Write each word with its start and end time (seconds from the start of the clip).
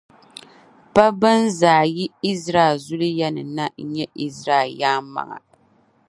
pa 0.93 1.05
bɛn 1.19 1.39
zaa 1.59 1.83
yi 1.95 2.05
Izraɛl 2.31 2.75
zuliya 2.85 3.27
ni 3.35 3.43
na 3.55 3.65
n-nyɛ 3.81 4.05
Izraɛl 4.25 4.69
yaan’ 4.81 5.05
maŋa. 5.13 5.37